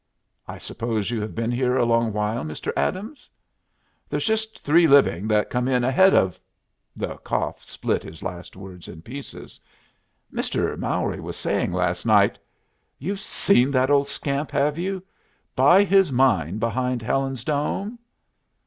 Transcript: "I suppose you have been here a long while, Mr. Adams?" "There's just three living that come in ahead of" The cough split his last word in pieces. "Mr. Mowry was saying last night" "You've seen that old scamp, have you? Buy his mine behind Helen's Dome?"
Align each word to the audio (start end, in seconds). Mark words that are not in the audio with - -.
"I 0.47 0.57
suppose 0.57 1.11
you 1.11 1.21
have 1.21 1.35
been 1.35 1.51
here 1.51 1.77
a 1.77 1.85
long 1.85 2.11
while, 2.11 2.43
Mr. 2.43 2.71
Adams?" 2.75 3.29
"There's 4.09 4.25
just 4.25 4.63
three 4.63 4.87
living 4.87 5.27
that 5.27 5.51
come 5.51 5.67
in 5.67 5.83
ahead 5.83 6.15
of" 6.15 6.39
The 7.05 7.17
cough 7.17 7.61
split 7.61 8.01
his 8.01 8.23
last 8.23 8.55
word 8.55 8.87
in 8.87 9.03
pieces. 9.03 9.59
"Mr. 10.33 10.75
Mowry 10.75 11.19
was 11.19 11.35
saying 11.35 11.71
last 11.71 12.07
night" 12.07 12.39
"You've 12.97 13.19
seen 13.19 13.69
that 13.73 13.91
old 13.91 14.07
scamp, 14.07 14.49
have 14.49 14.79
you? 14.79 15.03
Buy 15.55 15.83
his 15.83 16.11
mine 16.11 16.57
behind 16.57 17.03
Helen's 17.03 17.43
Dome?" 17.43 17.99